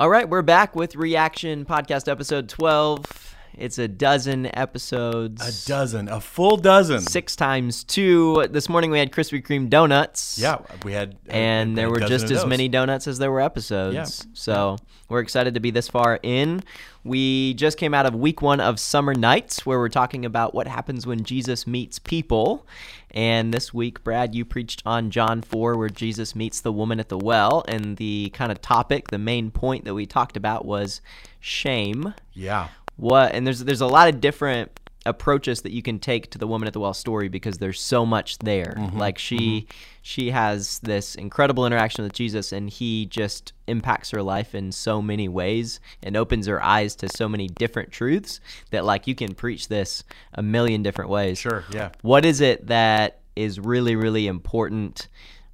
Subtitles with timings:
[0.00, 3.04] All right, we're back with Reaction Podcast episode 12.
[3.52, 5.66] It's a dozen episodes.
[5.66, 7.02] A dozen, a full dozen.
[7.02, 8.46] Six times two.
[8.50, 10.38] This morning we had Krispy Kreme donuts.
[10.38, 11.18] Yeah, we had.
[11.28, 12.46] uh, And there were just as those.
[12.46, 13.94] many donuts as there were episodes.
[13.94, 14.30] Yeah.
[14.32, 14.78] So
[15.10, 16.62] we're excited to be this far in.
[17.04, 20.66] We just came out of week one of Summer Nights, where we're talking about what
[20.66, 22.66] happens when Jesus meets people.
[23.12, 27.08] And this week, Brad, you preached on John 4, where Jesus meets the woman at
[27.08, 27.64] the well.
[27.68, 31.00] And the kind of topic, the main point that we talked about was
[31.40, 32.14] shame.
[32.32, 32.68] Yeah.
[32.96, 36.46] What and there's there's a lot of different approaches that you can take to the
[36.46, 38.74] woman at the well story because there's so much there.
[38.76, 38.98] Mm-hmm.
[38.98, 39.70] Like she mm-hmm.
[40.02, 45.00] she has this incredible interaction with Jesus and he just impacts her life in so
[45.00, 48.40] many ways and opens her eyes to so many different truths
[48.70, 50.04] that like you can preach this
[50.34, 51.38] a million different ways.
[51.38, 51.64] Sure.
[51.72, 51.90] Yeah.
[52.02, 55.08] What is it that is really really important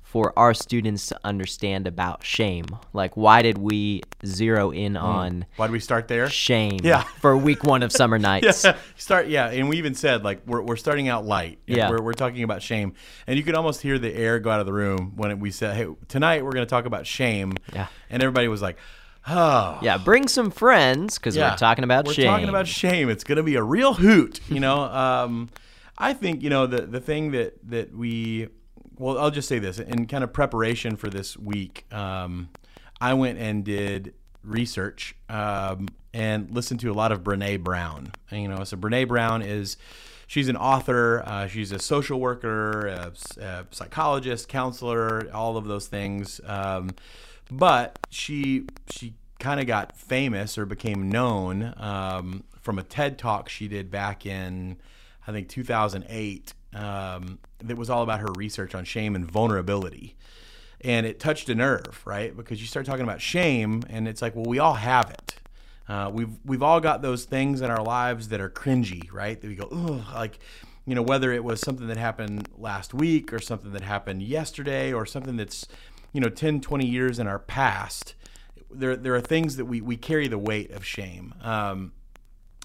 [0.09, 2.65] for our students to understand about shame?
[2.93, 6.31] Like why did we zero in on Why do we start there?
[6.31, 7.03] shame Yeah.
[7.21, 8.65] for week one of summer nights.
[8.65, 9.27] Yeah, start.
[9.27, 11.59] Yeah, and we even said like we're, we're starting out light.
[11.67, 11.91] Yeah.
[11.91, 12.95] we're, we're talking about shame,
[13.27, 15.77] and you could almost hear the air go out of the room when we said,
[15.77, 17.89] "Hey, tonight we're going to talk about shame." Yeah.
[18.09, 18.79] and everybody was like,
[19.29, 22.27] "Oh, Yeah, bring some friends because yeah, we're talking about shame.
[22.27, 23.11] we're talking about shame.
[23.11, 25.51] It's going to be a real hoot." You know, um,
[25.99, 28.49] I think you know the the thing that that we.
[28.99, 31.87] Well, I'll just say this in kind of preparation for this week.
[31.93, 32.49] Um,
[33.01, 38.13] I went and did research um, and listened to a lot of Brene Brown.
[38.31, 39.77] And, you know, so Brene Brown is
[40.27, 45.89] she's an author, uh, she's a social worker, a, a psychologist, counselor, all of those
[45.89, 46.41] things.
[46.47, 46.91] Um,
[47.51, 53.51] but she she kind of got famous or became known um, from a TED talk
[53.51, 54.79] she did back in
[55.27, 56.55] I think 2008.
[56.77, 60.17] Um, that was all about her research on shame and vulnerability
[60.81, 62.37] and it touched a nerve, right?
[62.37, 65.37] Because you start talking about shame, and it's like, well, we all have it.
[65.89, 69.41] Uh, we've we've all got those things in our lives that are cringy, right?
[69.41, 70.39] That we go, Ugh, like,
[70.85, 74.93] you know, whether it was something that happened last week or something that happened yesterday
[74.93, 75.67] or something that's,
[76.13, 78.15] you know, 10, 20 years in our past.
[78.71, 81.35] There, there are things that we, we carry the weight of shame.
[81.43, 81.93] Um,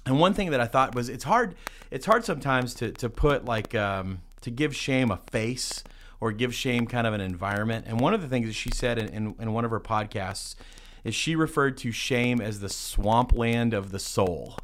[0.05, 1.55] and one thing that I thought was it's hard
[1.91, 5.83] it's hard sometimes to to put like um, to give shame a face
[6.19, 7.85] or give shame kind of an environment.
[7.87, 10.55] And one of the things that she said in, in, in one of her podcasts
[11.03, 14.57] is she referred to shame as the swampland of the soul.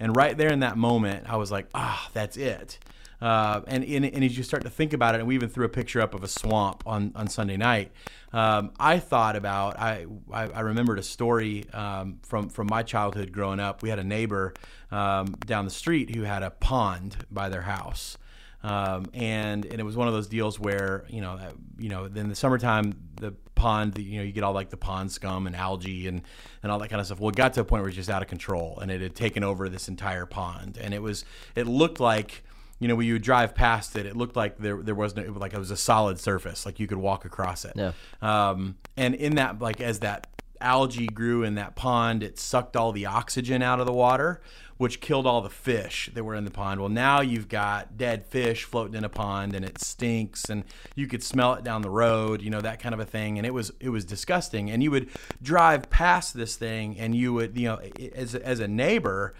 [0.00, 2.80] And right there in that moment, I was like, ah, that's it.
[3.20, 5.64] Uh, and, and, and as you start to think about it, and we even threw
[5.64, 7.92] a picture up of a swamp on, on Sunday night.
[8.34, 13.30] Um, I thought about I, I I remembered a story um, from from my childhood
[13.30, 13.80] growing up.
[13.80, 14.54] We had a neighbor
[14.90, 18.18] um, down the street who had a pond by their house,
[18.64, 21.38] um, and and it was one of those deals where you know
[21.78, 25.12] you know in the summertime the pond you know you get all like the pond
[25.12, 26.22] scum and algae and
[26.64, 27.20] and all that kind of stuff.
[27.20, 29.00] Well, it got to a point where it was just out of control, and it
[29.00, 31.24] had taken over this entire pond, and it was
[31.54, 32.42] it looked like
[32.80, 35.22] you know, when you would drive past it, it looked like there there was no
[35.22, 37.72] it was like it was a solid surface, like you could walk across it.
[37.76, 37.92] Yeah.
[38.20, 40.26] Um, and in that, like as that
[40.60, 44.40] algae grew in that pond, it sucked all the oxygen out of the water,
[44.76, 46.80] which killed all the fish that were in the pond.
[46.80, 50.64] Well, now you've got dead fish floating in a pond, and it stinks, and
[50.96, 53.38] you could smell it down the road, you know that kind of a thing.
[53.38, 54.70] And it was it was disgusting.
[54.70, 55.10] And you would
[55.42, 57.80] drive past this thing, and you would you know
[58.14, 59.34] as as a neighbor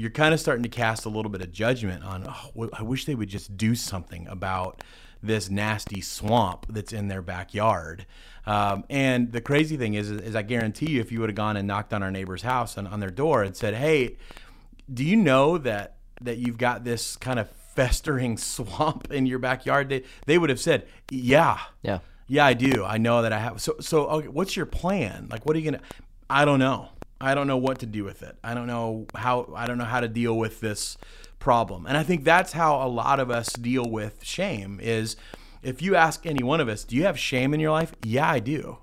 [0.00, 3.04] you're kind of starting to cast a little bit of judgment on, oh, I wish
[3.04, 4.82] they would just do something about
[5.22, 8.06] this nasty swamp that's in their backyard.
[8.46, 11.58] Um, and the crazy thing is, is, I guarantee you, if you would have gone
[11.58, 14.16] and knocked on our neighbor's house and on their door and said, "Hey,
[14.92, 19.90] do you know that that you've got this kind of festering swamp in your backyard?"
[19.90, 21.98] They they would have said, "Yeah, Yeah.
[22.26, 22.82] yeah, I do.
[22.82, 25.28] I know that I have." So so okay, what's your plan?
[25.30, 25.82] Like, what are you gonna?
[26.30, 26.88] I don't know.
[27.20, 28.36] I don't know what to do with it.
[28.42, 30.96] I don't know how I don't know how to deal with this
[31.38, 31.86] problem.
[31.86, 35.16] And I think that's how a lot of us deal with shame is
[35.62, 37.92] if you ask any one of us, do you have shame in your life?
[38.04, 38.78] Yeah, I do.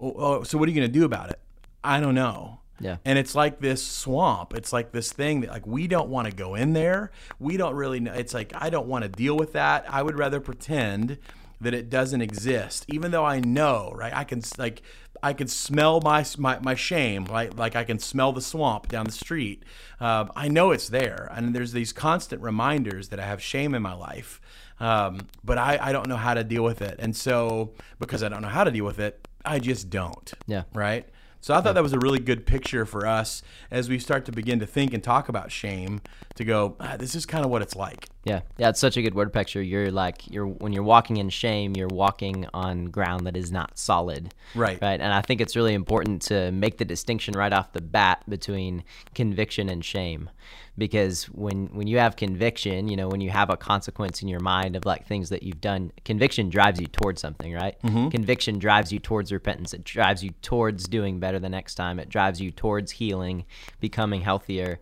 [0.00, 1.40] Oh, oh, so what are you going to do about it?
[1.82, 2.60] I don't know.
[2.80, 2.96] Yeah.
[3.04, 4.54] And it's like this swamp.
[4.54, 7.12] It's like this thing that like we don't want to go in there.
[7.38, 8.12] We don't really know.
[8.12, 9.84] It's like I don't want to deal with that.
[9.88, 11.18] I would rather pretend
[11.62, 14.12] that it doesn't exist, even though I know, right?
[14.14, 14.82] I can like
[15.22, 17.54] I can smell my my, my shame, right?
[17.56, 19.64] Like I can smell the swamp down the street.
[20.00, 23.82] Um, I know it's there, and there's these constant reminders that I have shame in
[23.82, 24.40] my life,
[24.80, 28.28] um, but I, I don't know how to deal with it, and so because I
[28.28, 30.32] don't know how to deal with it, I just don't.
[30.46, 30.64] Yeah.
[30.74, 31.08] Right.
[31.40, 34.32] So I thought that was a really good picture for us as we start to
[34.32, 36.00] begin to think and talk about shame.
[36.36, 38.08] To go, ah, this is kind of what it's like.
[38.24, 39.60] Yeah, yeah, it's such a good word picture.
[39.60, 43.78] You're like you're when you're walking in shame, you're walking on ground that is not
[43.78, 44.32] solid.
[44.54, 44.80] Right.
[44.80, 45.00] Right.
[45.00, 48.84] And I think it's really important to make the distinction right off the bat between
[49.14, 50.30] conviction and shame.
[50.78, 54.40] Because when when you have conviction, you know, when you have a consequence in your
[54.40, 57.76] mind of like things that you've done, conviction drives you towards something, right?
[57.82, 58.08] Mm-hmm.
[58.08, 59.74] Conviction drives you towards repentance.
[59.74, 61.98] It drives you towards doing better the next time.
[61.98, 63.46] It drives you towards healing,
[63.80, 64.78] becoming healthier.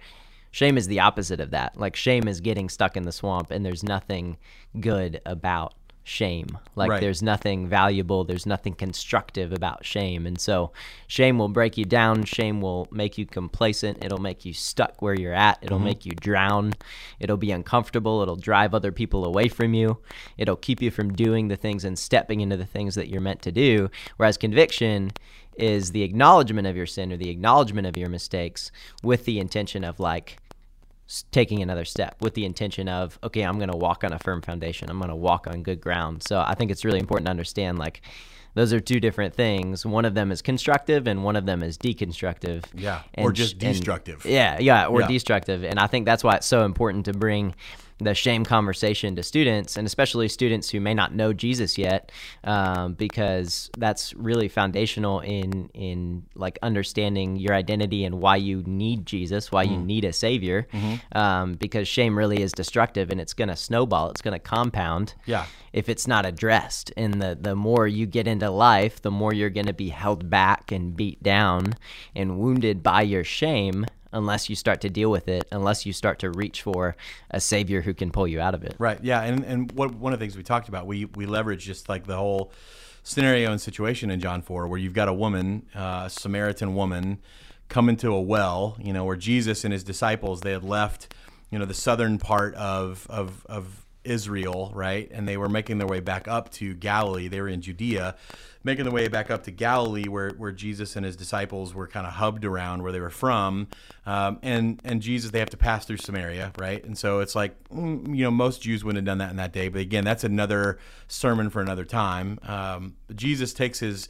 [0.50, 1.76] Shame is the opposite of that.
[1.76, 4.37] Like shame is getting stuck in the swamp and there's nothing
[4.79, 5.75] good about
[6.11, 6.59] shame.
[6.75, 7.01] Like Right.
[7.01, 10.27] there's nothing valuable, there's nothing constructive about shame.
[10.27, 10.73] And so
[11.07, 15.15] shame will break you down, shame will make you complacent, it'll make you stuck where
[15.15, 15.85] you're at, it'll mm-hmm.
[15.85, 16.75] make you drown.
[17.21, 19.99] It'll be uncomfortable, it'll drive other people away from you.
[20.37, 23.43] It'll keep you from doing the things and stepping into the things that you're meant
[23.43, 23.89] to do.
[24.17, 25.12] Whereas conviction
[25.57, 28.73] is the acknowledgement of your sin or the acknowledgement of your mistakes
[29.03, 30.39] with the intention of like
[31.33, 34.41] taking another step with the intention of okay i'm going to walk on a firm
[34.43, 34.89] foundation.
[34.91, 36.23] I'm going to walk on good ground.
[36.23, 38.01] So i think it's really important to understand like
[38.55, 39.87] those are two different things.
[39.87, 42.65] One of them is constructive and one of them is deconstructive.
[42.75, 44.25] Yeah, or And just sh- and- destructive.
[44.27, 45.07] yeah yeah or Yeah.
[45.09, 45.62] destructive.
[45.65, 47.55] And i think that's why it's so important to bring
[48.00, 52.11] the shame conversation to students and especially students who may not know jesus yet
[52.44, 59.05] um, because that's really foundational in in like understanding your identity and why you need
[59.06, 59.85] jesus why you Mm.
[59.87, 61.19] need a savior Mm-hmm.
[61.19, 65.14] um, because shame really is destructive and it's going to snowball it's going to compound
[65.26, 65.47] Yeah.
[65.73, 69.50] if it's not addressed and the the more you get into life the more you're
[69.50, 71.75] going to be held back and beat down
[72.17, 76.19] and wounded by your shame unless you start to deal with it unless you start
[76.19, 76.97] to reach for
[77.31, 78.99] a savior who can pull you out of it Right.
[79.03, 79.23] Yeah.
[79.23, 82.07] And and what one of the things we talked about, we we leverage just like
[82.07, 82.53] the whole
[83.03, 87.19] scenario and situation in John four, where you've got a woman, uh, a Samaritan woman,
[87.69, 88.77] come into a well.
[88.81, 91.15] You know, where Jesus and his disciples they had left,
[91.51, 95.87] you know, the southern part of of of Israel, right, and they were making their
[95.87, 97.29] way back up to Galilee.
[97.29, 98.17] They were in Judea.
[98.62, 102.07] Making their way back up to Galilee, where, where Jesus and his disciples were kind
[102.07, 103.69] of hubbed around where they were from,
[104.05, 106.85] um, and and Jesus they have to pass through Samaria, right?
[106.85, 109.53] And so it's like mm, you know most Jews wouldn't have done that in that
[109.53, 110.79] day, but again that's another
[111.09, 112.39] sermon for another time.
[112.43, 114.09] Um, Jesus takes his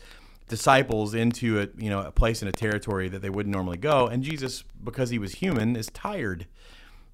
[0.49, 4.09] disciples into a you know a place in a territory that they wouldn't normally go,
[4.09, 6.47] and Jesus because he was human is tired.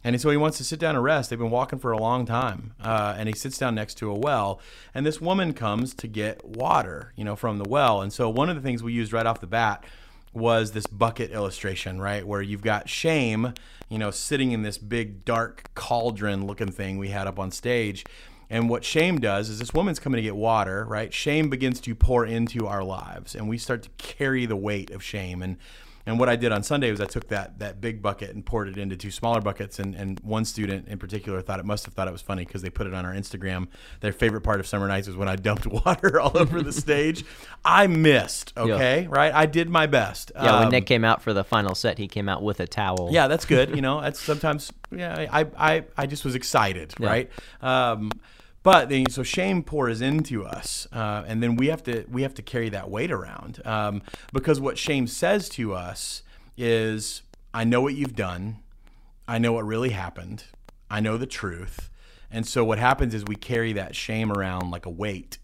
[0.07, 1.31] And so he wants to sit down and rest.
[1.31, 4.15] They've been walking for a long time, uh, and he sits down next to a
[4.15, 4.61] well.
[4.95, 8.01] And this woman comes to get water, you know, from the well.
[8.01, 9.83] And so one of the things we used right off the bat
[10.33, 13.53] was this bucket illustration, right, where you've got shame,
[13.89, 18.05] you know, sitting in this big dark cauldron-looking thing we had up on stage.
[18.49, 21.13] And what shame does is this woman's coming to get water, right?
[21.13, 25.03] Shame begins to pour into our lives, and we start to carry the weight of
[25.03, 25.43] shame.
[25.43, 25.57] And
[26.07, 28.69] and what I did on Sunday was I took that that big bucket and poured
[28.69, 29.79] it into two smaller buckets.
[29.81, 32.63] And, and one student in particular thought it must have thought it was funny because
[32.63, 33.67] they put it on our Instagram.
[34.01, 37.25] Their favorite part of summer nights was when I dumped water all over the stage.
[37.65, 38.53] I missed.
[38.57, 39.35] Okay, right?
[39.35, 40.31] I did my best.
[40.35, 42.67] yeah when Um, nick came out for the final set he came out with a
[42.67, 43.75] towel yeah, that's good.
[43.75, 44.73] You know, that's sometimes.
[44.91, 47.29] Yeah, I I, I just was excited, right?
[47.61, 48.11] Um,
[48.67, 52.35] but then, so shame pours into us, uh, and then we have to we have
[52.35, 54.03] to carry that weight around um,
[54.33, 56.25] because what shame says to us
[56.57, 57.23] is,
[57.55, 58.57] I know what you've done,
[59.29, 60.47] I know what really happened,
[60.91, 61.91] I know the truth,
[62.29, 65.39] and so what happens is we carry that shame around like a weight,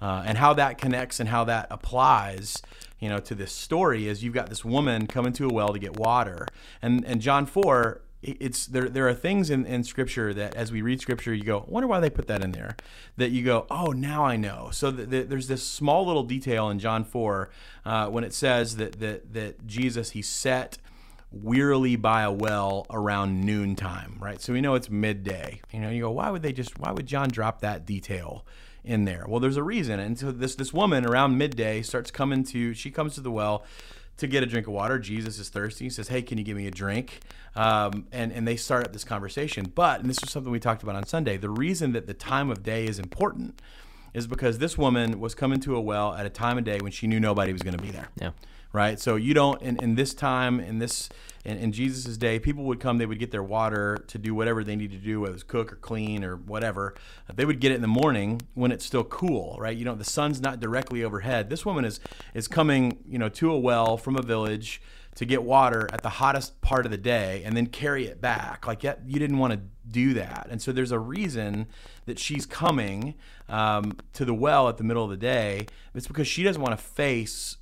[0.00, 2.62] uh, and how that connects and how that applies
[3.00, 5.80] you know to this story is you've got this woman coming to a well to
[5.80, 6.46] get water.
[6.80, 10.72] And and john 4 it- it's there there are things in, in scripture that as
[10.72, 12.76] we read scripture you go wonder why they put that in there
[13.16, 16.68] that you go oh now i know so th- th- there's this small little detail
[16.68, 17.48] in john 4
[17.84, 20.78] uh, when it says that that that jesus he set
[21.30, 24.40] wearily by a well around noontime, right?
[24.40, 25.60] So we know it's midday.
[25.72, 28.46] You know, you go, why would they just, why would John drop that detail
[28.84, 29.24] in there?
[29.28, 30.00] Well, there's a reason.
[30.00, 33.64] And so this this woman around midday starts coming to, she comes to the well
[34.18, 34.98] to get a drink of water.
[34.98, 35.86] Jesus is thirsty.
[35.86, 37.20] He says, hey, can you give me a drink?
[37.56, 39.72] Um, and, and they start up this conversation.
[39.74, 42.50] But, and this was something we talked about on Sunday, the reason that the time
[42.50, 43.60] of day is important
[44.14, 46.92] is because this woman was coming to a well at a time of day when
[46.92, 48.30] she knew nobody was going to be there yeah
[48.78, 49.00] right?
[49.00, 51.10] So you don't in, in this time in this
[51.44, 54.62] in, in Jesus' day, people would come, they would get their water to do whatever
[54.62, 56.94] they need to do, whether it's cook or clean or whatever.
[57.32, 59.76] They would get it in the morning when it's still cool, right?
[59.76, 61.50] You know, the sun's not directly overhead.
[61.50, 61.98] This woman is
[62.34, 64.80] is coming, you know, to a well from a village
[65.16, 68.68] to get water at the hottest part of the day and then carry it back.
[68.68, 70.46] Like yet you didn't want to do that.
[70.48, 71.66] And so there's a reason
[72.06, 73.16] that she's coming
[73.48, 75.66] um, to the well at the middle of the day.
[75.92, 77.56] It's because she doesn't want to face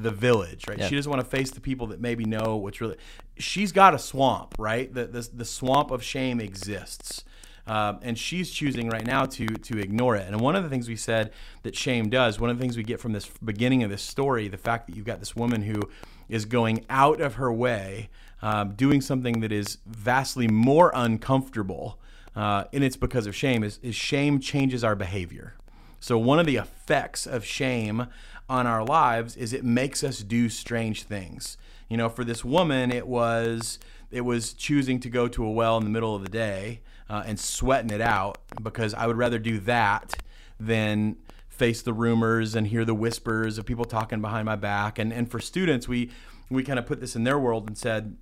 [0.00, 0.78] the village, right?
[0.78, 0.88] Yeah.
[0.88, 2.96] She doesn't want to face the people that maybe know what's really.
[3.36, 4.92] She's got a swamp, right?
[4.92, 7.24] The the, the swamp of shame exists.
[7.64, 10.26] Uh, and she's choosing right now to to ignore it.
[10.26, 11.32] And one of the things we said
[11.62, 14.48] that shame does, one of the things we get from this beginning of this story,
[14.48, 15.80] the fact that you've got this woman who
[16.28, 18.08] is going out of her way,
[18.40, 22.00] um, doing something that is vastly more uncomfortable,
[22.34, 23.62] uh, and it's because of shame.
[23.62, 25.54] Is, is shame changes our behavior.
[26.00, 28.08] So one of the effects of shame
[28.48, 31.56] on our lives is it makes us do strange things.
[31.88, 33.78] You know, for this woman, it was
[34.10, 37.22] it was choosing to go to a well in the middle of the day uh,
[37.26, 40.22] and sweating it out because I would rather do that
[40.60, 41.16] than
[41.48, 44.98] face the rumors and hear the whispers of people talking behind my back.
[44.98, 46.10] And and for students, we
[46.50, 48.16] we kind of put this in their world and said,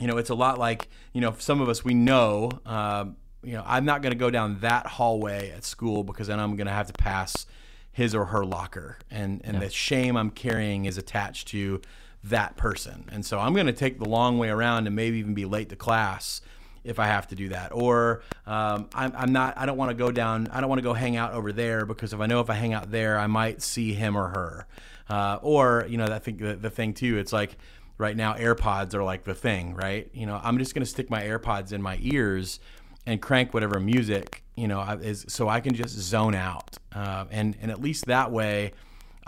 [0.00, 2.50] you know, it's a lot like you know, some of us we know.
[2.64, 3.06] Uh,
[3.42, 6.56] you know, I'm not going to go down that hallway at school because then I'm
[6.56, 7.46] going to have to pass
[7.98, 9.64] his or her locker, and and yeah.
[9.64, 11.82] the shame I'm carrying is attached to
[12.22, 13.08] that person.
[13.10, 15.68] And so I'm going to take the long way around and maybe even be late
[15.70, 16.40] to class
[16.84, 17.72] if I have to do that.
[17.72, 20.84] Or um, I'm, I'm, not, I don't want to go down, I don't want to
[20.84, 23.26] go hang out over there because if I know if I hang out there, I
[23.26, 24.66] might see him or her.
[25.08, 27.56] Uh, or, you know, I think the, the thing too, it's like
[27.98, 30.08] right now AirPods are like the thing, right?
[30.12, 32.60] You know, I'm just going to stick my AirPods in my ears
[33.06, 36.76] and crank whatever music, you know, is so I can just zone out.
[36.92, 38.72] Uh, and, and at least that way,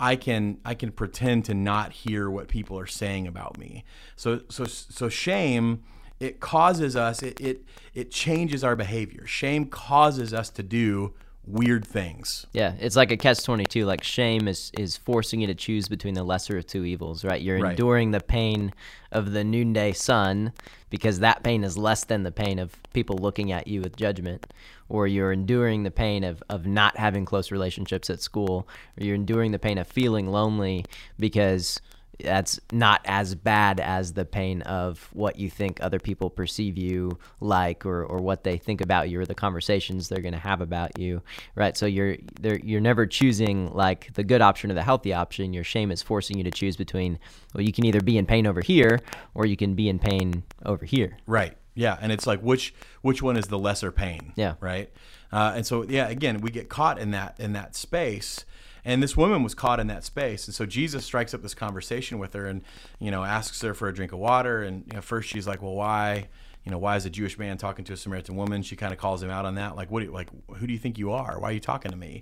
[0.01, 3.85] I can I can pretend to not hear what people are saying about me.
[4.17, 5.83] So so so shame
[6.19, 9.27] it causes us it it, it changes our behavior.
[9.27, 11.15] Shame causes us to do
[11.47, 12.47] weird things.
[12.53, 13.85] Yeah, it's like a catch twenty two.
[13.85, 17.41] Like shame is is forcing you to choose between the lesser of two evils, right?
[17.41, 17.71] You're right.
[17.71, 18.73] enduring the pain
[19.13, 20.53] of the noonday sun
[20.91, 24.53] because that pain is less than the pain of people looking at you with judgment,
[24.89, 28.69] or you're enduring the pain of, of not having close relationships at school,
[28.99, 30.85] or you're enduring the pain of feeling lonely
[31.19, 31.81] because
[32.25, 37.19] that's not as bad as the pain of what you think other people perceive you
[37.41, 40.61] like or, or what they think about you or the conversations they're going to have
[40.61, 41.23] about you
[41.55, 41.77] right?
[41.77, 45.53] So you're you're never choosing like the good option or the healthy option.
[45.53, 47.19] Your shame is forcing you to choose between
[47.55, 49.01] well you can either be in pain over here
[49.35, 51.17] or you can be in pain over here.
[51.27, 51.57] Right.
[51.75, 51.97] Yeah.
[52.01, 54.33] And it's like which which one is the lesser pain?
[54.37, 54.55] Yeah.
[54.61, 54.91] Right?
[55.33, 58.45] Uh, and so yeah again we get caught in that in that space
[58.85, 60.47] and this woman was caught in that space.
[60.47, 62.63] And so Jesus strikes up this conversation with her and,
[62.99, 64.63] you know, asks her for a drink of water.
[64.63, 66.29] And you know, first she's like, well, why?
[66.65, 68.63] You know, why is a Jewish man talking to a Samaritan woman?
[68.63, 69.77] She kind of calls him out on that.
[69.77, 70.01] Like, what?
[70.01, 71.41] Do you, like, who do you think you are?
[71.41, 72.21] Why are you talking to me?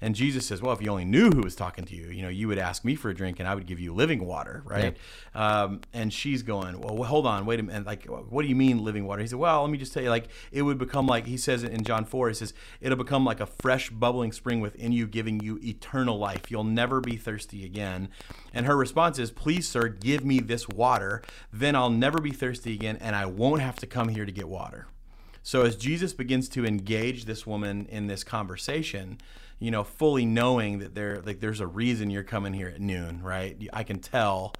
[0.00, 2.28] And Jesus says, well, if you only knew who was talking to you, you know,
[2.28, 4.96] you would ask me for a drink and I would give you living water, right?
[5.34, 5.62] Yeah.
[5.62, 7.86] Um, and she's going, well, hold on, wait a minute.
[7.86, 9.20] Like, what do you mean living water?
[9.20, 11.62] He said, well, let me just tell you, like, it would become like, he says
[11.62, 15.40] in John 4, he says, it'll become like a fresh bubbling spring within you, giving
[15.40, 16.50] you eternal life.
[16.50, 18.08] You'll never be thirsty again.
[18.54, 21.22] And her response is, please, sir, give me this water.
[21.52, 24.48] Then I'll never be thirsty again and I won't have to come here to get
[24.48, 24.86] water.
[25.42, 29.18] So as Jesus begins to engage this woman in this conversation,
[29.60, 33.22] you know, fully knowing that there like there's a reason you're coming here at noon,
[33.22, 33.56] right?
[33.72, 34.54] I can tell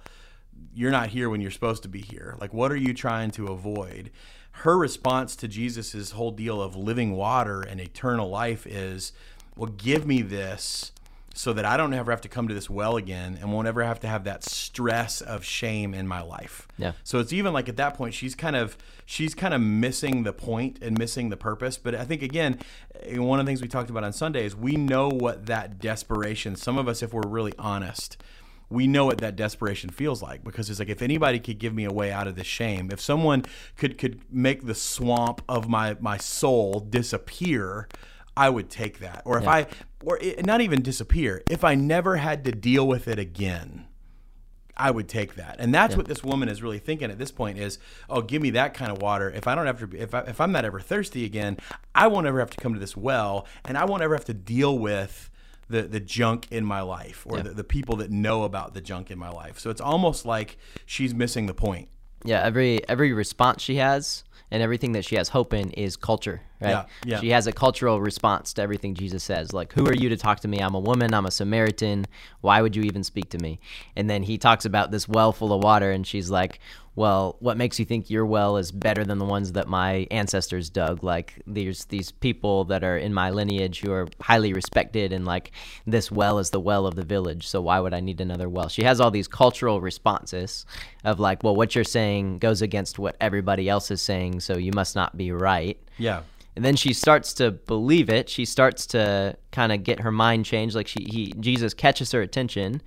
[0.73, 2.37] you're not here when you're supposed to be here.
[2.39, 4.11] Like what are you trying to avoid?
[4.51, 9.11] Her response to Jesus's whole deal of living water and eternal life is,
[9.55, 10.91] well, give me this
[11.33, 13.83] so that I don't ever have to come to this well again and won't ever
[13.83, 16.67] have to have that stress of shame in my life.
[16.77, 16.93] Yeah.
[17.03, 20.33] So it's even like at that point she's kind of she's kind of missing the
[20.33, 21.77] point and missing the purpose.
[21.77, 22.59] But I think again,
[23.03, 25.79] eh, one of the things we talked about on Sunday is we know what that
[25.79, 26.55] desperation.
[26.55, 28.17] Some of us, if we're really honest,
[28.69, 31.83] we know what that desperation feels like because it's like if anybody could give me
[31.83, 33.43] a way out of this shame, if someone
[33.77, 37.87] could could make the swamp of my my soul disappear,
[38.35, 39.21] I would take that.
[39.25, 39.51] Or if yeah.
[39.51, 39.67] I,
[40.03, 43.87] or it, not even disappear, if I never had to deal with it again,
[44.75, 45.57] I would take that.
[45.59, 45.97] And that's yeah.
[45.97, 47.77] what this woman is really thinking at this point is,
[48.09, 49.29] oh, give me that kind of water.
[49.29, 51.57] If I don't have to, if, I, if I'm not ever thirsty again,
[51.93, 54.33] I won't ever have to come to this well and I won't ever have to
[54.33, 55.29] deal with
[55.69, 57.43] the, the junk in my life or yeah.
[57.43, 59.59] the, the people that know about the junk in my life.
[59.59, 61.89] So it's almost like she's missing the point.
[62.23, 66.41] Yeah, every every response she has and everything that she has hope in is culture,
[66.59, 66.71] right?
[66.71, 67.19] Yeah, yeah.
[67.21, 69.53] She has a cultural response to everything Jesus says.
[69.53, 70.59] Like, who are you to talk to me?
[70.59, 72.05] I'm a woman, I'm a Samaritan.
[72.41, 73.59] Why would you even speak to me?
[73.95, 76.59] And then he talks about this well full of water, and she's like,
[76.95, 80.69] well, what makes you think your well is better than the ones that my ancestors
[80.69, 81.03] dug?
[81.03, 85.51] Like there's these people that are in my lineage who are highly respected, and like
[85.87, 87.47] this well is the well of the village.
[87.47, 88.67] So why would I need another well?
[88.67, 90.65] She has all these cultural responses
[91.05, 94.73] of like, well, what you're saying goes against what everybody else is saying, so you
[94.73, 95.79] must not be right.
[95.97, 96.23] Yeah.
[96.57, 98.27] And then she starts to believe it.
[98.27, 100.75] She starts to kind of get her mind changed.
[100.75, 102.81] Like she, he, Jesus catches her attention,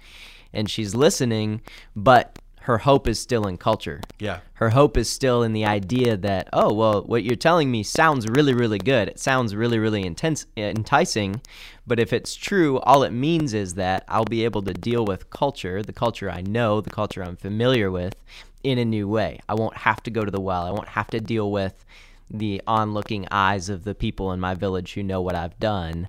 [0.52, 1.62] and she's listening,
[1.96, 4.00] but her hope is still in culture.
[4.18, 4.40] Yeah.
[4.54, 8.26] Her hope is still in the idea that, oh, well, what you're telling me sounds
[8.26, 9.06] really, really good.
[9.06, 11.42] It sounds really, really intense, enticing.
[11.87, 15.28] But if it's true, all it means is that I'll be able to deal with
[15.28, 18.16] culture, the culture I know, the culture I'm familiar with,
[18.62, 19.40] in a new way.
[19.47, 20.62] I won't have to go to the well.
[20.62, 21.85] I won't have to deal with
[22.30, 26.09] the onlooking eyes of the people in my village who know what I've done.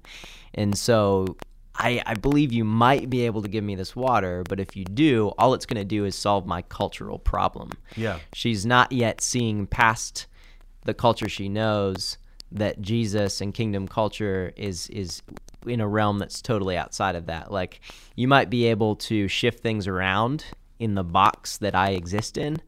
[0.54, 1.36] And so
[1.78, 4.86] I, I believe you might be able to give me this water, but if you
[4.86, 7.72] do, all it's going to do is solve my cultural problem.
[7.96, 8.20] Yeah.
[8.34, 10.28] She's not yet seeing past
[10.86, 12.18] the culture she knows
[12.52, 15.22] that Jesus and kingdom culture is is
[15.66, 17.52] in a realm that's totally outside of that.
[17.52, 17.82] Like
[18.16, 20.46] you might be able to shift things around
[20.80, 22.62] in the box that I exist in,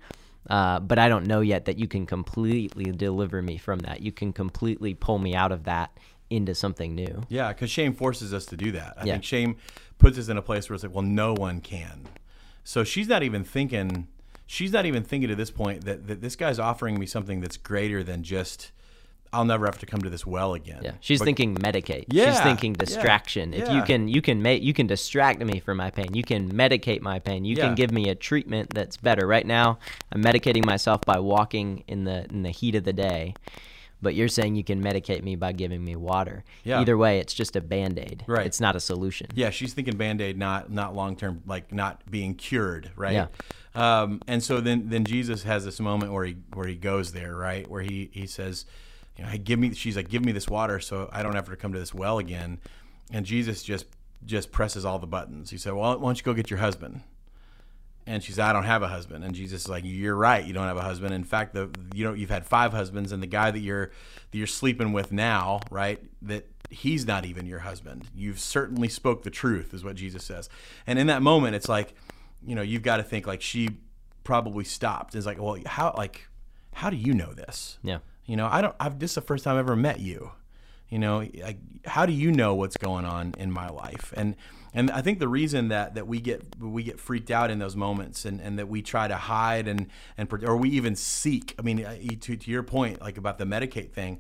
[0.50, 4.02] uh, but I don't know yet that you can completely deliver me from that.
[4.02, 5.92] You can completely pull me out of that
[6.30, 7.24] into something new.
[7.30, 8.96] Yeah, because shame forces us to do that.
[8.98, 9.14] I Yeah.
[9.14, 9.56] think shame
[9.98, 12.02] puts us in a place where it's like, well, no one can.
[12.64, 14.08] So she's not even thinking.
[14.46, 17.58] She's not even thinking to this point that, that this guy's offering me something that's
[17.58, 18.72] greater than just.
[19.34, 20.80] I'll never have to come to this well again.
[20.84, 22.06] Yeah, she's But- thinking medicate.
[22.10, 23.54] Yeah, she's thinking yeah, distraction.
[23.54, 26.14] If you can, you can make, you can distract me from my pain.
[26.14, 27.44] You can medicate my pain.
[27.44, 27.66] You Yeah.
[27.66, 29.28] can give me a treatment that's better.
[29.28, 29.80] Right now,
[30.14, 33.34] I'm medicating myself by walking in the in the heat of the day,
[34.02, 36.44] but you're saying you can medicate me by giving me water.
[36.64, 36.80] Yeah.
[36.80, 38.24] Either way, it's just a band aid.
[38.28, 38.46] Right.
[38.46, 39.28] It's not a solution.
[39.36, 43.14] Yeah, she's thinking band aid, not not long term, like not being cured, right?
[43.14, 43.28] Yeah.
[43.76, 47.36] Um, and so then then Jesus has this moment where he where he goes there,
[47.36, 47.68] right?
[47.70, 48.66] Where he he says,
[49.18, 49.74] you know, hey, give me.
[49.74, 52.18] She's like, give me this water, so I don't have to come to this well
[52.18, 52.60] again.
[53.12, 53.86] And Jesus just
[54.26, 55.50] just presses all the buttons.
[55.50, 57.02] He said, well, why don't you go get your husband?
[58.08, 59.26] And she said, I don't have a husband.
[59.26, 61.14] And Jesus is like, You're right, you don't have a husband.
[61.14, 63.92] In fact, the you know you've had five husbands, and the guy that you're
[64.32, 66.02] that you're sleeping with now, right?
[66.22, 68.06] That he's not even your husband.
[68.16, 70.50] You've certainly spoke the truth, is what Jesus says.
[70.86, 71.94] And in that moment, it's like,
[72.46, 73.70] you know, you've got to think like she
[74.24, 75.16] probably stopped.
[75.16, 76.28] It's like, well, how like
[76.74, 77.80] how do you know this?
[77.84, 78.00] Yeah.
[78.26, 78.76] You know, I don't.
[78.80, 80.32] I've this is the first time I've ever met you.
[80.90, 81.28] You know,
[81.86, 84.14] how do you know what's going on in my life?
[84.16, 84.36] And
[84.74, 87.76] and I think the reason that that we get we get freaked out in those
[87.76, 91.56] moments, and, and that we try to hide and and or we even seek.
[91.60, 91.78] I mean,
[92.20, 94.20] to to your point, like about the medicate thing,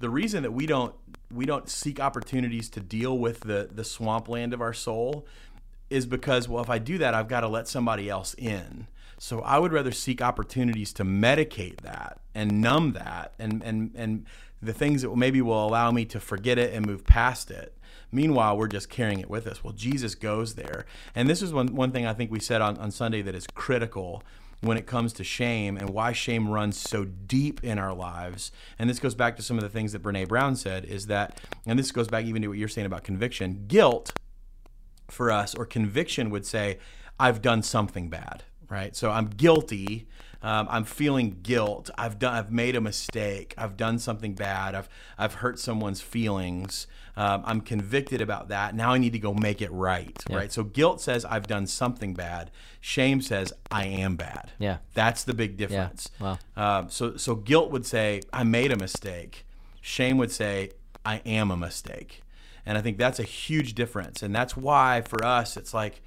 [0.00, 0.94] the reason that we don't
[1.32, 5.26] we don't seek opportunities to deal with the the swampland of our soul
[5.88, 8.88] is because well if I do that I've got to let somebody else in.
[9.18, 14.26] So I would rather seek opportunities to medicate that and numb that and and and
[14.62, 17.76] the things that maybe will allow me to forget it and move past it.
[18.10, 19.64] Meanwhile, we're just carrying it with us.
[19.64, 20.84] Well, Jesus goes there.
[21.14, 23.46] And this is one, one thing I think we said on, on Sunday that is
[23.54, 24.22] critical
[24.60, 28.52] when it comes to shame and why shame runs so deep in our lives.
[28.78, 31.40] And this goes back to some of the things that Brene Brown said is that,
[31.66, 34.12] and this goes back even to what you're saying about conviction, guilt
[35.12, 36.78] for us or conviction would say
[37.20, 40.08] i've done something bad right so i'm guilty
[40.42, 41.90] um, i'm feeling guilt.
[41.96, 43.54] I've done i've made a mistake.
[43.56, 44.74] I've done something bad.
[44.74, 46.86] I've i've hurt someone's feelings.
[47.16, 48.74] Um, i'm convicted about that.
[48.74, 50.52] Now i need to go make it right right?
[50.52, 52.50] So guilt says i've done something bad.
[52.80, 54.52] Shame says i am bad.
[54.58, 54.78] Yeah.
[54.94, 56.10] that's the big difference.
[56.20, 56.38] Wow.
[56.56, 59.44] um, so so guilt would say I made a mistake.
[59.80, 60.70] Shame would say
[61.04, 62.22] I am a mistake.
[62.64, 64.22] And I think that's a huge difference.
[64.22, 66.00] And that's why for us it's like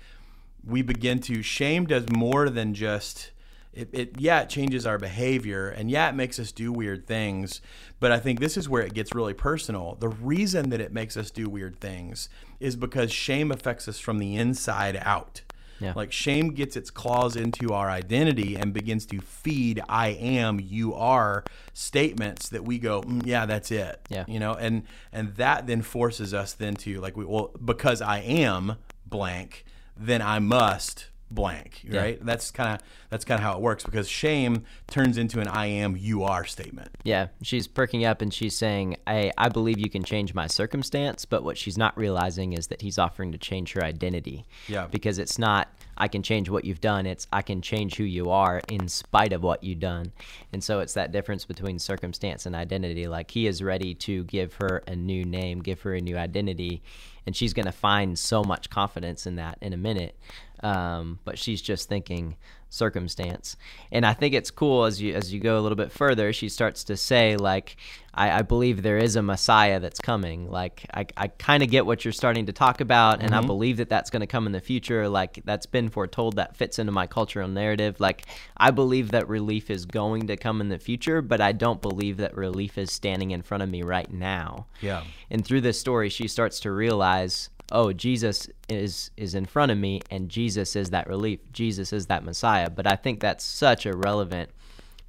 [0.66, 3.32] we begin to shame does more than just
[3.76, 7.62] it, it yeah it changes our behavior and yeah it makes us do weird things
[8.00, 11.18] but i think this is where it gets really personal the reason that it makes
[11.18, 15.42] us do weird things is because shame affects us from the inside out
[15.80, 15.92] Yeah.
[15.96, 20.94] like shame gets its claws into our identity and begins to feed I am, you
[20.94, 24.00] are statements that we go, "Mm, yeah, that's it.
[24.10, 24.24] Yeah.
[24.28, 28.20] You know, and and that then forces us then to like we well, because I
[28.20, 29.66] am blank,
[29.98, 31.86] then I must blank.
[31.88, 32.26] Right?
[32.26, 36.24] That's kinda that's kinda how it works because shame turns into an I am, you
[36.24, 36.90] are statement.
[37.04, 41.26] Yeah, she's perking up and she's saying, I, I believe you can change my circumstance,
[41.26, 44.46] but what she's not realizing is that he's offering to change her identity.
[44.68, 44.88] Yeah.
[44.88, 48.30] Because it's not, I can change what you've done, it's, I can change who you
[48.30, 50.12] are in spite of what you've done.
[50.52, 53.08] And so it's that difference between circumstance and identity.
[53.08, 56.82] Like he is ready to give her a new name, give her a new identity,
[57.26, 60.16] and she's going to find so much confidence in that in a minute.
[60.64, 62.36] Um, but she's just thinking
[62.76, 63.56] circumstance.
[63.92, 66.50] And I think it's cool as you as you go a little bit further, she
[66.50, 67.78] starts to say like,
[68.14, 70.50] I, I believe there is a Messiah that's coming.
[70.50, 73.78] Like I, I kind of get what you're starting to talk about, and I believe
[73.78, 75.08] that that's going to come in the future.
[75.08, 76.36] Like that's been foretold.
[76.36, 78.00] That fits into my cultural narrative.
[78.00, 78.26] Like
[78.58, 82.18] I believe that relief is going to come in the future, but I don't believe
[82.18, 84.68] that relief is standing in front of me right now.
[84.82, 85.04] Yeah.
[85.30, 89.78] And through this story, she starts to realize oh jesus is is in front of
[89.78, 92.70] me and jesus is that relief jesus is that messiah.
[92.70, 94.50] But i think that's such a relevant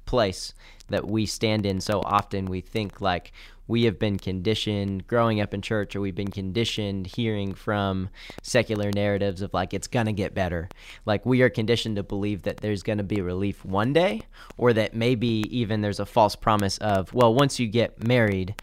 [0.05, 0.53] place
[0.89, 2.45] that we stand in so often.
[2.45, 3.31] We think like
[3.67, 8.09] we have been conditioned growing up in church or we've been conditioned hearing from
[8.41, 10.69] secular narratives of like it's going to get better.
[11.05, 14.21] Like we are conditioned to believe that there's going to be relief one day
[14.57, 18.55] or that maybe even there's a false promise of well once you get married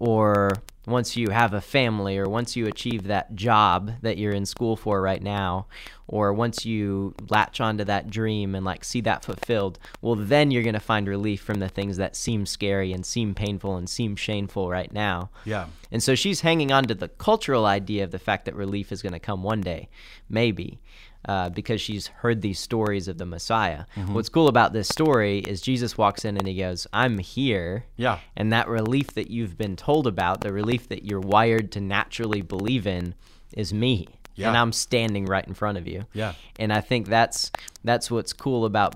[0.00, 0.50] or
[0.86, 4.74] once you have a family or once you achieve that job that you're in school
[4.74, 5.66] for right now
[6.08, 10.62] or once you latch onto that dream and like see that fulfilled well then you're
[10.62, 14.16] going to find relief from the things that seem scary and seem painful and seem
[14.16, 15.30] shameful right now.
[15.44, 15.66] Yeah.
[15.92, 19.02] and so she's hanging on to the cultural idea of the fact that relief is
[19.02, 19.88] going to come one day.
[20.30, 20.80] Maybe
[21.28, 23.84] uh, because she's heard these stories of the Messiah.
[24.08, 27.84] What's cool about this story is Jesus walks in and he goes, I'm here.
[27.96, 28.18] Yeah.
[28.36, 32.42] And that relief that you've been told about, the relief that you're wired to naturally
[32.42, 33.14] believe in,
[33.54, 34.08] is me.
[34.36, 34.48] Yeah.
[34.48, 36.06] And I'm standing right in front of you.
[36.14, 36.32] Yeah.
[36.58, 37.50] And I think that's
[37.84, 38.94] that's what's cool about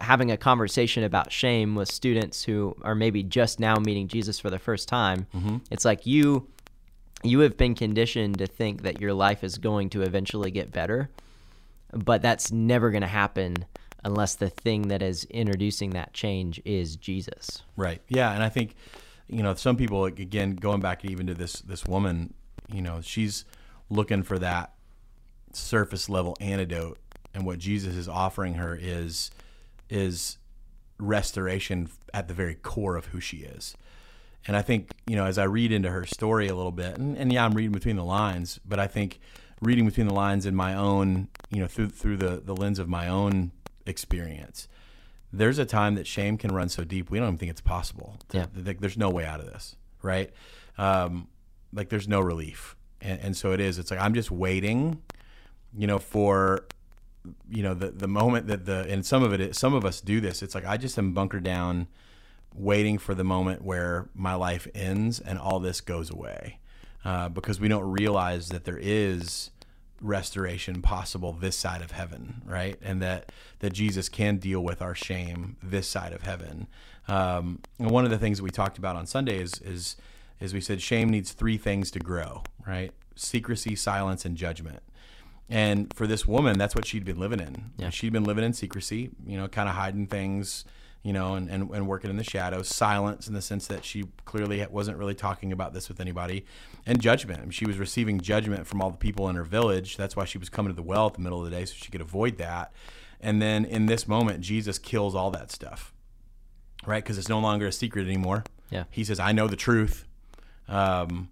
[0.00, 4.50] having a conversation about shame with students who are maybe just now meeting Jesus for
[4.50, 5.26] the first time.
[5.70, 6.46] It's like you
[7.24, 11.08] you have been conditioned to think that your life is going to eventually get better,
[11.94, 13.64] but that's never going to happen
[14.04, 17.62] unless the thing that is introducing that change is Jesus.
[17.76, 18.02] Right.
[18.08, 18.74] Yeah, and I think
[19.28, 22.34] you know some people again going back even to this this woman,
[22.72, 23.44] you know, she's
[23.88, 24.74] looking for that
[25.52, 26.98] surface level antidote,
[27.32, 29.30] and what Jesus is offering her is
[29.88, 30.38] is
[30.98, 33.76] restoration at the very core of who she is.
[34.46, 37.16] And I think you know as I read into her story a little bit, and,
[37.16, 39.18] and yeah, I'm reading between the lines, but I think
[39.60, 42.88] reading between the lines in my own, you know, through through the the lens of
[42.88, 43.52] my own
[43.86, 44.68] experience
[45.36, 48.16] there's a time that shame can run so deep we don't even think it's possible.
[48.28, 48.46] To, Yeah.
[48.64, 50.30] th- there's no way out of this, right?
[50.78, 51.26] Um,
[51.72, 53.80] like there's no relief, and, and so it is.
[53.80, 55.02] It's like I'm just waiting,
[55.76, 56.66] you know, for
[57.50, 60.00] you know the the moment that the and some of it is- some of us
[60.00, 60.40] do this.
[60.40, 61.88] It's like I just am bunkered down,
[62.54, 66.60] waiting for the moment where my life ends and all this goes away,
[67.04, 69.50] uh, because we don't realize that there is
[70.00, 72.78] restoration possible this side of heaven, right?
[72.82, 76.66] And that that Jesus can deal with our shame this side of heaven.
[77.08, 79.96] Um, and one of the things that we talked about on Sunday is is
[80.40, 82.92] is we said shame needs three things to grow, right?
[83.14, 84.82] Secrecy, silence, and judgment.
[85.48, 87.72] And for this woman, that's what she'd been living in.
[87.76, 87.90] Yeah.
[87.90, 90.64] She'd been living in secrecy, you know, kind of hiding things,
[91.04, 92.66] you know, and, and, and working in the shadows.
[92.66, 96.46] Silence in the sense that she clearly wasn't really talking about this with anybody.
[96.86, 97.40] And judgment.
[97.40, 99.98] I mean, she was receiving judgment from all the people in her village.
[99.98, 101.74] That's why she was coming to the well at the middle of the day so
[101.76, 102.72] she could avoid that.
[103.20, 105.92] And then in this moment, Jesus kills all that stuff,
[106.86, 107.04] right?
[107.04, 108.44] Because it's no longer a secret anymore.
[108.70, 108.84] Yeah.
[108.90, 110.06] He says, I know the truth.
[110.68, 111.28] Um,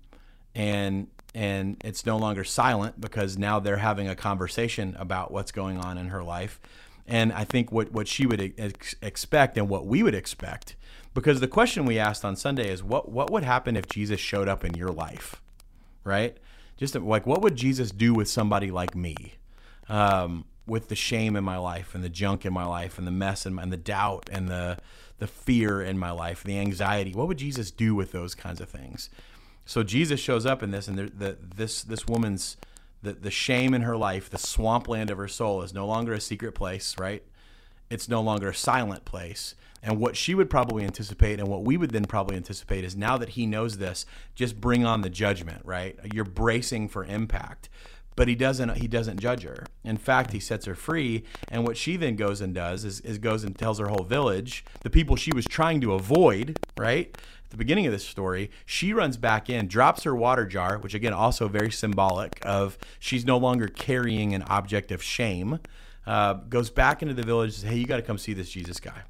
[0.54, 5.78] and and it's no longer silent because now they're having a conversation about what's going
[5.78, 6.60] on in her life.
[7.06, 10.76] And I think what, what she would ex- expect and what we would expect,
[11.14, 14.48] because the question we asked on Sunday is what, what would happen if Jesus showed
[14.48, 15.42] up in your life?
[16.04, 16.36] Right?
[16.76, 19.34] Just like, what would Jesus do with somebody like me?
[19.88, 23.10] Um, with the shame in my life and the junk in my life and the
[23.10, 24.78] mess and, and the doubt and the,
[25.18, 27.12] the fear in my life, the anxiety.
[27.12, 29.10] What would Jesus do with those kinds of things?
[29.64, 32.56] So Jesus shows up in this, and the, the, this this woman's
[33.02, 36.20] the, the shame in her life, the swampland of her soul, is no longer a
[36.20, 37.22] secret place, right?
[37.90, 39.54] It's no longer a silent place.
[39.82, 43.18] And what she would probably anticipate, and what we would then probably anticipate, is now
[43.18, 45.98] that he knows this, just bring on the judgment, right?
[46.12, 47.68] You're bracing for impact.
[48.14, 48.76] But he doesn't.
[48.76, 49.66] He doesn't judge her.
[49.84, 51.24] In fact, he sets her free.
[51.48, 54.64] And what she then goes and does is, is goes and tells her whole village,
[54.82, 57.16] the people she was trying to avoid, right?
[57.52, 61.12] The beginning of this story, she runs back in, drops her water jar, which again
[61.12, 65.60] also very symbolic of she's no longer carrying an object of shame.
[66.06, 68.80] Uh, goes back into the village, says, "Hey, you got to come see this Jesus
[68.80, 69.02] guy."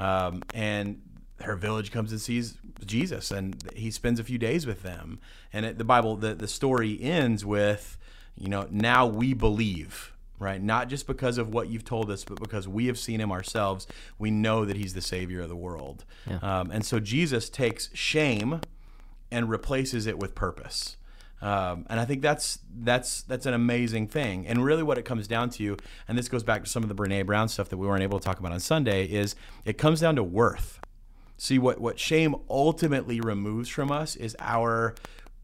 [0.00, 1.00] Um, and
[1.42, 5.20] her village comes and sees Jesus, and he spends a few days with them.
[5.52, 7.96] And it, the Bible, the the story ends with,
[8.36, 10.62] you know, now we believe, right?
[10.62, 13.86] Not just because of what you've told us, but because we have seen him ourselves.
[14.18, 16.04] We know that he's the savior of the world.
[16.28, 16.38] Yeah.
[16.42, 18.60] Um, and so Jesus takes shame
[19.30, 20.96] and replaces it with purpose.
[21.42, 24.46] Um, and I think that's that's that's an amazing thing.
[24.46, 25.76] And really, what it comes down to,
[26.08, 28.18] and this goes back to some of the Brene Brown stuff that we weren't able
[28.18, 30.80] to talk about on Sunday, is it comes down to worth.
[31.36, 34.94] See what what shame ultimately removes from us is our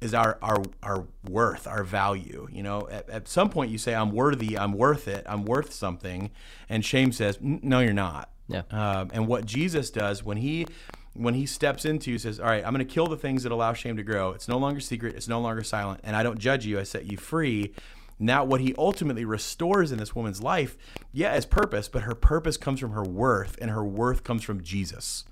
[0.02, 2.48] is our our our worth, our value.
[2.50, 5.72] You know, at, at some point you say, "I'm worthy, I'm worth it, I'm worth
[5.72, 6.30] something,"
[6.68, 8.62] and shame says, "No, you're not." Yeah.
[8.70, 10.66] Um, and what Jesus does when he
[11.14, 13.52] when he steps into you says, "All right, I'm going to kill the things that
[13.52, 14.32] allow shame to grow.
[14.32, 15.14] It's no longer secret.
[15.14, 16.78] It's no longer silent, and I don't judge you.
[16.78, 17.72] I set you free."
[18.18, 20.76] Now, what he ultimately restores in this woman's life,
[21.12, 24.62] yeah, is purpose, but her purpose comes from her worth, and her worth comes from
[24.62, 25.24] Jesus.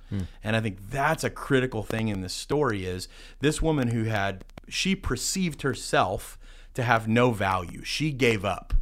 [0.43, 3.07] And I think that's a critical thing in this story is
[3.39, 6.39] this woman who had she perceived herself
[6.75, 7.83] to have no value.
[7.85, 8.75] She gave up.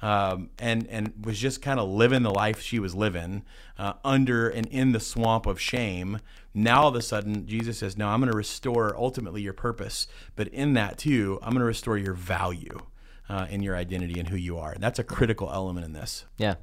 [0.00, 3.44] Um, and and was just kind of living the life she was living
[3.78, 6.18] uh, under and in the swamp of shame.
[6.52, 10.08] Now all of a sudden, Jesus says, "No, I'm going to restore ultimately your purpose,
[10.34, 12.80] but in that too, I'm going to restore your value
[13.28, 16.24] uh, in your identity and who you are." And that's a critical element in this.
[16.36, 16.56] Yeah.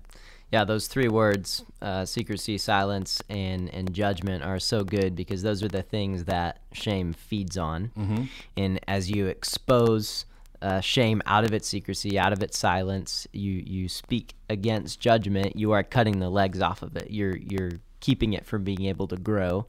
[0.51, 5.61] Yeah, those three words, uh, secrecy, silence, and, and judgment, are so good because those
[5.61, 7.91] are the things that shame feeds on.
[7.97, 8.23] Mm-hmm.
[8.57, 10.25] And as you expose
[10.61, 15.55] uh, shame out of its secrecy, out of its silence, you, you speak against judgment,
[15.55, 17.11] you are cutting the legs off of it.
[17.11, 19.67] You're, you're keeping it from being able to grow.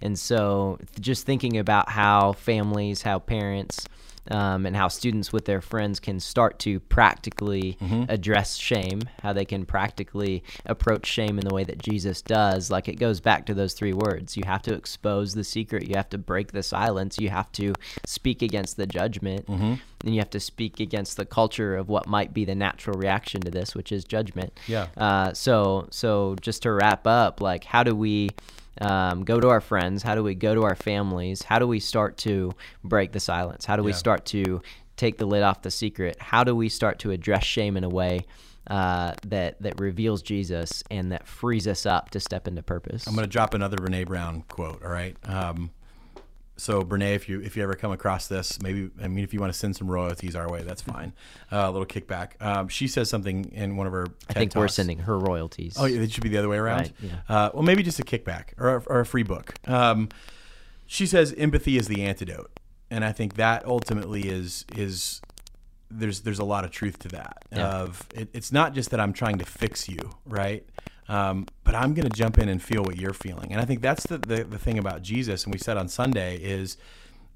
[0.00, 3.86] And so, just thinking about how families, how parents,
[4.30, 7.76] um, and how students with their friends can start to practically
[8.08, 12.70] address shame, how they can practically approach shame in the way that Jesus does.
[12.70, 14.36] Like it goes back to those three words.
[14.36, 17.74] You have to expose the secret, you have to break the silence, you have to
[18.06, 22.32] speak against the judgment, and you have to speak against the culture of what might
[22.32, 24.52] be the natural reaction to this, which is judgment.
[24.66, 24.86] Yeah.
[24.96, 28.30] Uh, so, so just to wrap up, like, how do we
[28.80, 30.02] um, go to our friends?
[30.02, 31.42] How do we go to our families?
[31.42, 32.52] How do we start to
[32.84, 33.64] break the silence?
[33.64, 33.96] How do we Yeah.
[33.96, 34.62] start to
[34.96, 36.16] take the lid off the secret?
[36.20, 38.20] How do we start to address shame in a way
[38.68, 43.06] uh, that that reveals Jesus and that frees us up to step into purpose?
[43.06, 44.82] I'm going to drop another Brene Brown quote.
[44.84, 45.16] All right.
[45.24, 45.70] Um,
[46.58, 49.40] so Brene, if you if you ever come across this, maybe I mean if you
[49.40, 51.12] want to send some royalties our way, that's fine.
[51.50, 52.32] Uh, a little kickback.
[52.42, 54.06] Um, she says something in one of her.
[54.28, 55.76] I think we're sending her royalties.
[55.78, 56.80] Oh, yeah, it should be the other way around.
[56.80, 57.20] Right, yeah.
[57.26, 59.54] Uh, well, maybe just a kickback or a, or a free book.
[59.66, 60.10] Um,
[60.86, 62.50] she says empathy is the antidote,
[62.90, 65.22] and I think that ultimately is is
[65.90, 67.44] there's there's a lot of truth to that.
[67.50, 67.66] Yeah.
[67.66, 70.66] Of it, it's not just that I'm trying to fix you, right?
[71.08, 73.80] Um, but I'm going to jump in and feel what you're feeling, and I think
[73.80, 75.44] that's the, the the thing about Jesus.
[75.44, 76.76] And we said on Sunday is,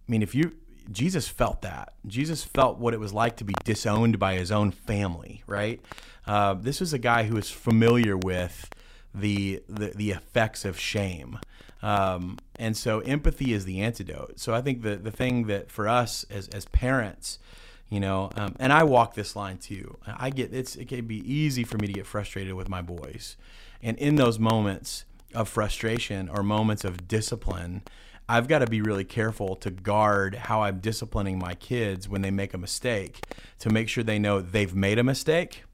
[0.07, 0.53] I mean, if you
[0.91, 4.71] Jesus felt that Jesus felt what it was like to be disowned by his own
[4.71, 5.81] family, right?
[6.27, 8.69] Uh, this was a guy who was familiar with
[9.15, 11.39] the the, the effects of shame.
[11.83, 14.39] Um, and so empathy is the antidote.
[14.39, 17.41] So I think the, the thing that for us as, as parents,
[17.93, 19.99] you know, um, and I walk this line too.
[20.07, 23.37] I get it's it can be easy for me to get frustrated with my boys,
[23.83, 27.83] and in those moments of frustration or moments of discipline,
[28.29, 32.31] I've got to be really careful to guard how I'm disciplining my kids when they
[32.31, 33.21] make a mistake
[33.59, 35.65] to make sure they know they've made a mistake,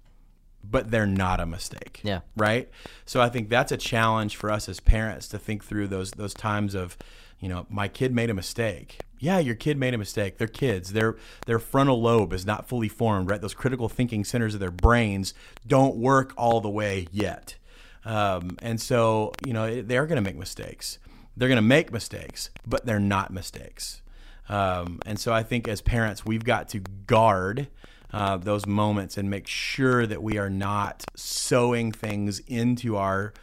[0.69, 2.21] but they're not a mistake Yeah.
[2.37, 2.69] right?
[3.07, 6.35] So I think that's a challenge for us as parents to think through those those
[6.35, 6.97] times of,
[7.41, 8.99] you know, my kid made a mistake.
[9.21, 10.39] Yeah, your kid made a mistake.
[10.39, 10.93] They're kids.
[10.93, 13.41] Their their frontal lobe is not fully formed, right?
[13.41, 15.35] Those critical thinking centers of their brains
[15.67, 17.57] don't work all the way yet.
[18.05, 20.99] Um, and so, you know, they're going to make mistakes.
[21.37, 24.03] They're going to make mistakes, but they're not mistakes.
[24.49, 27.69] Um, and so I think as parents, we've got to guard
[28.13, 33.35] uh, those moments and make sure that we are not sowing things into our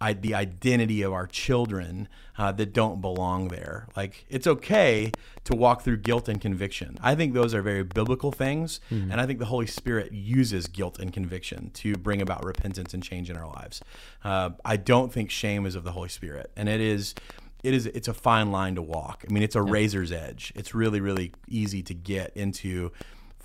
[0.00, 3.88] I, the identity of our children uh, that don't belong there.
[3.96, 5.12] Like it's okay
[5.44, 6.98] to walk through guilt and conviction.
[7.02, 10.98] I think those are very biblical things, and I think the Holy Spirit uses guilt
[10.98, 13.80] and conviction to bring about repentance and change in our lives.
[14.24, 17.14] Uh, I don't think shame is of the Holy Spirit, and it is
[17.62, 19.24] it is it's a fine line to walk.
[19.28, 20.52] I mean, it's a razor's edge.
[20.54, 22.92] It's really really easy to get into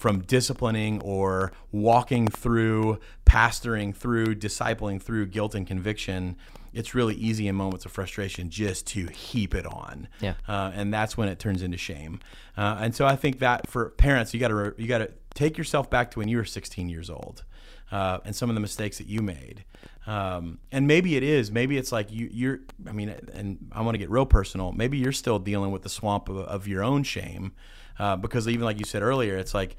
[0.01, 6.35] from disciplining or walking through, pastoring through, discipling through guilt and conviction.
[6.73, 10.33] It's really easy in moments of frustration just to heap it on, Yeah.
[10.47, 12.19] uh, and that's when it turns into shame.
[12.57, 15.55] Uh, and so I think that for parents, you got to you got to take
[15.55, 17.43] yourself back to when you were 16 years old,
[17.91, 19.65] uh, and some of the mistakes that you made.
[20.07, 21.51] Um, and maybe it is.
[21.51, 22.59] Maybe it's like you, you're.
[22.87, 24.71] I mean, and I want to get real personal.
[24.71, 27.51] Maybe you're still dealing with the swamp of, of your own shame,
[28.01, 29.77] uh, because even like you said earlier, it's like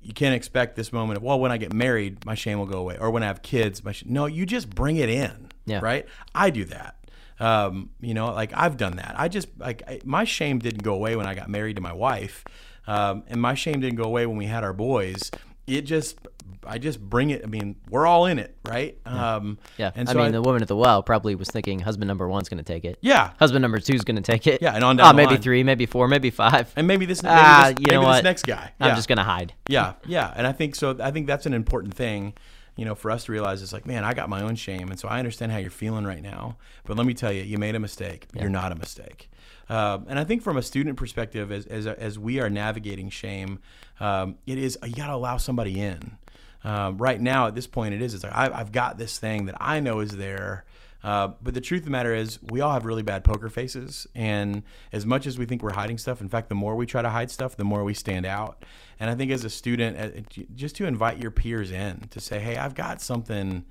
[0.00, 2.78] you can't expect this moment of well, when I get married, my shame will go
[2.78, 4.04] away, or when I have kids, my sh-.
[4.06, 5.48] no, you just bring it in.
[5.66, 5.80] Yeah.
[5.82, 6.06] Right.
[6.34, 6.94] I do that.
[7.40, 9.16] Um, you know, like I've done that.
[9.18, 11.92] I just like I, my shame didn't go away when I got married to my
[11.92, 12.44] wife,
[12.86, 15.32] um, and my shame didn't go away when we had our boys.
[15.66, 16.18] It just,
[16.66, 17.42] I just bring it.
[17.44, 18.98] I mean, we're all in it, right?
[19.06, 19.90] Um, Yeah.
[19.94, 22.48] And I so mean, the woman at the well probably was thinking husband number one's
[22.48, 22.98] going to take it.
[23.00, 24.60] yeah, Husband number two's going to take it.
[24.62, 25.42] Yeah, and on down the maybe line.
[25.42, 26.72] three, maybe four, maybe five.
[26.76, 28.14] and maybe this, maybe, Ah, this, you know maybe what?
[28.16, 28.72] this next guy.
[28.80, 29.54] I'm just going to hide.
[29.68, 30.96] yeah, yeah, and I think so.
[31.00, 32.34] I think that's an important thing.
[32.76, 34.98] you know, for us to realize it's like, man, I got my own shame, and
[34.98, 36.56] so I understand how you're feeling right now.
[36.84, 38.26] But let me tell you, you made a mistake.
[38.34, 39.30] You're not a mistake.
[39.68, 43.60] Um, and I think from a student perspective, as as, as we are navigating shame,
[44.00, 46.18] um, it is you got to allow somebody in.
[46.64, 48.14] Um, right now, at this point, it is.
[48.14, 50.64] It's like I've, I've got this thing that I know is there.
[51.02, 54.06] Uh, but the truth of the matter is, we all have really bad poker faces.
[54.14, 57.02] And as much as we think we're hiding stuff, in fact, the more we try
[57.02, 58.64] to hide stuff, the more we stand out.
[58.98, 62.40] And I think as a student, uh, just to invite your peers in to say,
[62.40, 63.66] hey, I've got something.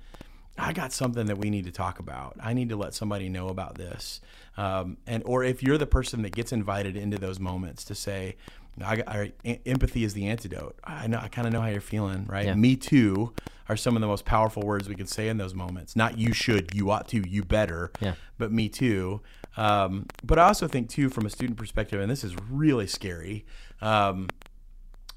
[0.56, 2.36] I got something that we need to talk about.
[2.40, 4.20] I need to let somebody know about this.
[4.56, 8.36] Um, and or if you're the person that gets invited into those moments to say,
[8.82, 9.02] I,
[9.44, 10.76] I, empathy is the antidote.
[10.82, 11.18] I know.
[11.20, 12.46] I kind of know how you're feeling, right?
[12.46, 12.54] Yeah.
[12.54, 13.32] Me too
[13.68, 15.96] are some of the most powerful words we can say in those moments.
[15.96, 17.92] Not you should, you ought to, you better.
[18.00, 18.14] Yeah.
[18.36, 19.20] But me too.
[19.56, 23.44] Um, but I also think too, from a student perspective, and this is really scary.
[23.80, 24.28] Um,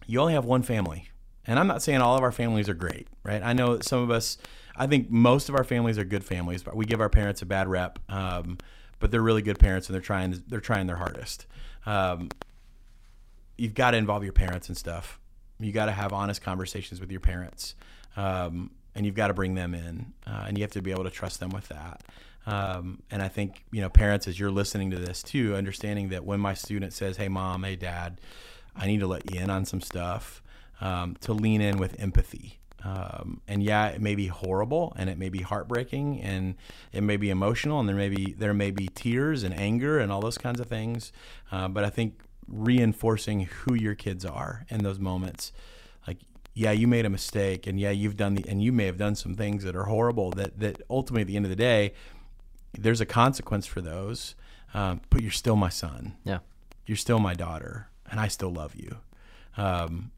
[0.06, 1.10] you only have one family,
[1.46, 3.42] and I'm not saying all of our families are great, right?
[3.44, 4.38] I know that some of us.
[4.80, 7.48] I think most of our families are good families, but we give our parents a
[7.48, 7.98] bad rep.
[8.10, 8.60] Um,
[9.00, 10.44] but they're really good parents, and they're trying.
[10.48, 11.48] They're trying their hardest.
[11.86, 12.30] Um,
[13.58, 15.20] you've got to involve your parents and stuff.
[15.60, 17.76] You got to have honest conversations with your parents,
[18.16, 21.04] um, and you've got to bring them in, uh, and you have to be able
[21.04, 22.04] to trust them with that.
[22.46, 26.24] Um, and I think you know, parents, as you're listening to this too, understanding that
[26.24, 28.22] when my student says, "Hey, mom, hey, dad,
[28.76, 30.42] I need to let you in on some stuff,"
[30.80, 32.60] um, to lean in with empathy.
[32.84, 36.56] Um, and yeah, it may be horrible and it may be heartbreaking and
[36.94, 40.12] it may be emotional and there may be there may be tears and anger and
[40.12, 41.12] all those kinds of things.
[41.52, 45.52] Uh, but I think reinforcing who your kids are in those moments.
[46.08, 46.18] Like,
[46.54, 49.16] yeah, you made a mistake, and yeah, you've done the, and you may have done
[49.16, 50.32] some things that are horrible.
[50.32, 51.94] That that ultimately, at the end of the day,
[52.78, 54.36] there's a consequence for those.
[54.74, 56.18] Um, but you're still my son.
[56.26, 56.40] Yeah.
[56.86, 58.98] You're still my daughter, and I still love you.
[59.56, 60.12] Um,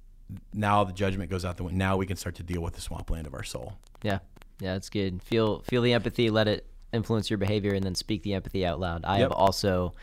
[0.53, 1.77] now the judgment goes out the window.
[1.77, 3.77] Now we can start to deal with the swampland of our soul.
[4.03, 4.19] Yeah.
[4.59, 5.21] Yeah, that's good.
[5.23, 8.79] Feel feel the empathy, let it influence your behavior, and then speak the empathy out
[8.79, 9.05] loud.
[9.05, 9.21] I Yep.
[9.21, 9.93] have also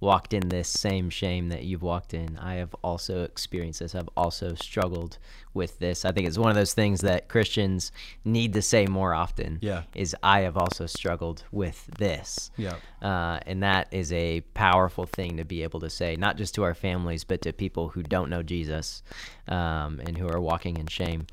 [0.00, 2.38] walked in this same shame that you've walked in.
[2.38, 3.94] I have also experienced this.
[3.94, 5.18] I've also struggled
[5.52, 6.04] with this.
[6.04, 7.92] I think it's one of those things that Christians
[8.24, 9.58] need to say more often.
[9.60, 9.82] Yeah.
[9.94, 12.50] Is I have also struggled with this.
[12.56, 12.76] Yeah.
[13.02, 16.62] Uh, and that is a powerful thing to be able to say, not just to
[16.64, 19.02] our families, but to people who don't know Jesus
[19.48, 21.26] um, and who are walking in shame.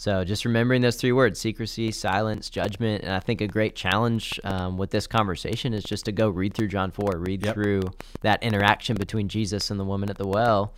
[0.00, 3.04] So just remembering those three words secrecy, silence, judgment.
[3.04, 6.54] And I think a great challenge um, with this conversation is just to go read
[6.54, 7.52] through John 4, read Yep.
[7.54, 7.82] through
[8.22, 10.72] that interaction between Jesus and the woman at the well.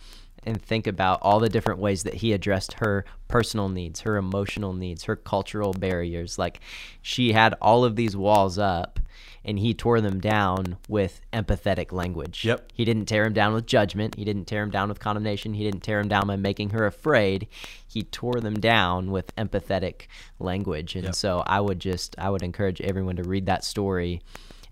[0.45, 4.73] And think about all the different ways that he addressed her personal needs, her emotional
[4.73, 6.37] needs, her cultural barriers.
[6.37, 6.59] Like
[7.01, 8.99] she had all of these walls up,
[9.45, 12.45] and he tore them down with empathetic language.
[12.45, 12.71] Yep.
[12.73, 14.15] He didn't tear him down with judgment.
[14.15, 15.53] He didn't tear him down with condemnation.
[15.53, 17.47] He didn't tear him down by making her afraid.
[17.87, 20.07] He tore them down with empathetic
[20.39, 20.95] language.
[20.95, 21.15] And Yep.
[21.15, 24.21] so I would just I would encourage everyone to read that story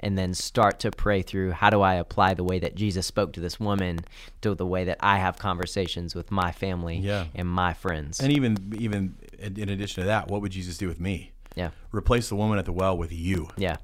[0.03, 3.33] and then start to pray through how do I apply the way that Jesus spoke
[3.33, 3.99] to this woman
[4.41, 7.25] to the way that I have conversations with my family Yeah.
[7.35, 8.19] and my friends.
[8.19, 11.31] And even even in in addition to that, what would Jesus do with me?
[11.55, 11.71] yeah.
[11.91, 13.49] Replace the woman at the well with you.
[13.57, 13.75] Yeah.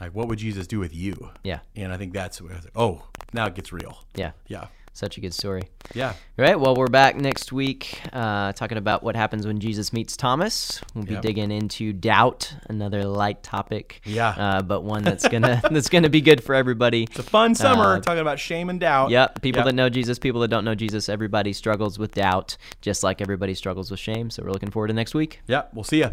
[0.00, 1.30] Like, what would Jesus do with you?
[1.44, 1.60] Yeah.
[1.76, 3.98] And I think that's what I was like, oh, now it gets real.
[4.14, 4.32] Yeah.
[4.48, 4.66] Yeah.
[4.92, 5.62] Such a good story.
[5.94, 6.08] Yeah.
[6.38, 6.58] All right.
[6.58, 10.80] Well, we're back next week uh, talking about what happens when Jesus meets Thomas.
[10.94, 11.22] We'll be Yep.
[11.22, 14.00] digging into doubt, another light topic.
[14.04, 14.30] Yeah.
[14.30, 17.04] Uh, but one that's gonna that's gonna be good for everybody.
[17.04, 19.10] It's a fun summer Uh, talking about shame and doubt.
[19.10, 19.42] Yep.
[19.42, 19.66] People Yep.
[19.66, 23.54] that know Jesus, people that don't know Jesus, everybody struggles with doubt, just like everybody
[23.54, 24.28] struggles with shame.
[24.28, 25.40] So we're looking forward to next week.
[25.46, 25.62] Yeah.
[25.72, 26.10] We'll see ya.